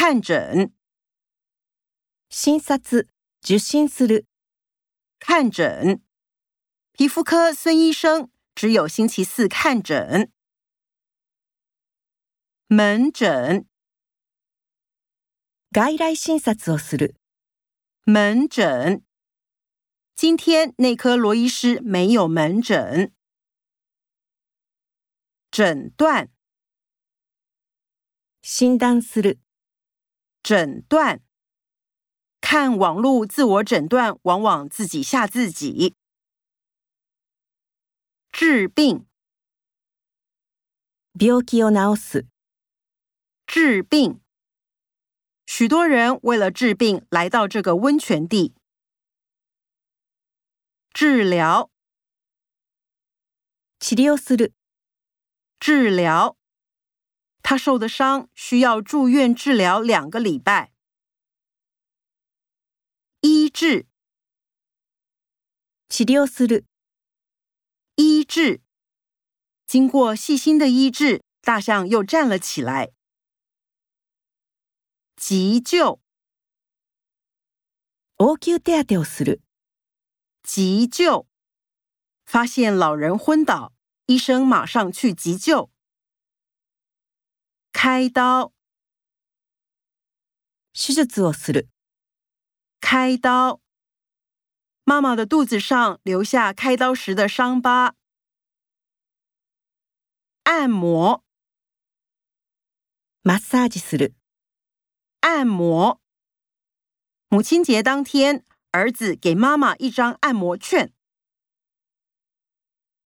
[0.00, 0.72] 看诊，
[2.30, 3.04] 診察受
[3.58, 4.26] 診する。
[5.18, 6.00] 看诊，
[6.92, 10.30] 皮肤科孙医生只有星期四看诊。
[12.68, 13.66] 门诊，
[15.74, 17.16] 外来診察をする。
[18.04, 19.02] 门诊，
[20.14, 23.12] 今天内科罗医师没有门诊。
[25.50, 26.30] 诊断，
[28.42, 29.40] 診断する。
[30.50, 31.20] 诊断，
[32.40, 35.94] 看网络自我诊断往往自己吓自己。
[38.32, 39.06] 治病，
[41.18, 42.26] 病気を治す。
[43.46, 44.22] 治病，
[45.44, 48.54] 许多人为了治病来到这个温泉地。
[50.94, 51.70] 治疗，
[53.78, 54.54] 治療する。
[55.60, 56.37] 治疗。
[57.50, 60.70] 他受的伤需要住院治疗两个礼拜。
[63.22, 63.86] 医治。
[65.88, 66.66] 治療する。
[67.96, 68.60] 医治。
[69.66, 72.90] 经过细心的医治，大象又站了起来。
[75.16, 76.02] 急救。
[78.18, 79.40] 応急手当をする。
[80.42, 81.26] 急救。
[82.26, 83.72] 发现老人昏倒，
[84.04, 85.70] 医生马上去急救。
[87.72, 88.52] 开刀，
[90.72, 91.68] 手術をする。
[92.80, 93.60] 开刀，
[94.84, 97.94] 妈妈的肚子上留下开刀时的伤疤。
[100.44, 101.22] 按摩，
[103.22, 104.14] マッサージする。
[105.20, 106.00] 按摩，
[107.28, 110.92] 母亲节当天，儿子给妈妈一张按摩券。